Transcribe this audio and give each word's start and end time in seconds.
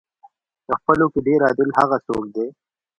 په 0.65 0.71
خپلو 0.79 1.05
کې 1.13 1.19
ډېر 1.27 1.39
عادل 1.47 1.69
هغه 1.79 1.97
څوک 2.07 2.23
دی. 2.35 2.47